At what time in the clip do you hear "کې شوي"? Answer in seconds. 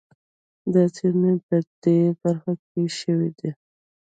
2.67-3.29